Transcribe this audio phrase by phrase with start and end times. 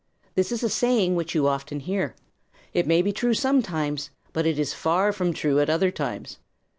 [0.33, 2.15] This is a saying which you often hear.
[2.73, 6.39] It may be true sometimes, but it is very far from true at other times.